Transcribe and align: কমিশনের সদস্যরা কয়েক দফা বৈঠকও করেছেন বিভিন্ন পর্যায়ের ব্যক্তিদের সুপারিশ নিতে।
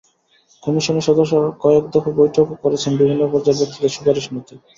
কমিশনের 0.63 1.07
সদস্যরা 1.09 1.49
কয়েক 1.63 1.83
দফা 1.93 2.11
বৈঠকও 2.19 2.55
করেছেন 2.63 2.91
বিভিন্ন 2.99 3.23
পর্যায়ের 3.27 3.59
ব্যক্তিদের 3.61 3.93
সুপারিশ 3.95 4.25
নিতে। 4.33 4.53